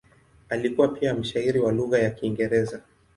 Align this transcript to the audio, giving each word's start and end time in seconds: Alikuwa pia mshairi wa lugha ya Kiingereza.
Alikuwa 0.49 0.87
pia 0.87 1.13
mshairi 1.13 1.59
wa 1.59 1.71
lugha 1.71 1.99
ya 1.99 2.09
Kiingereza. 2.09 2.81